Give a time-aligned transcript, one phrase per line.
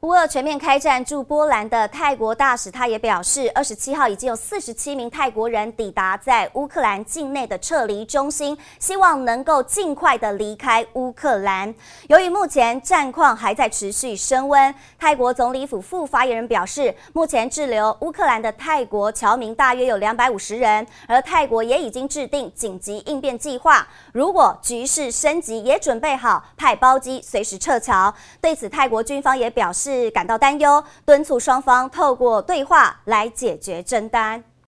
[0.00, 11.74] 乌俄全面开战驻波兰的泰国大使，他也表示，二十七号已经有四十七名泰国人抵达在乌克兰境内的撤离中心，希望能够尽快的离开乌克兰。
[12.08, 28.14] 由于目前战况还在持续升温，泰国总理府副发言人表示，目前滞留乌克兰的泰国侨民大约有两百五十人，而泰国也已经制定紧急应变计划，如果局势升级，也准备好派包机随时撤侨。
[28.40, 29.89] 对此，泰国军方也表示。
[29.90, 34.42] 是感到担忧，敦促双方透过对话来解决争端。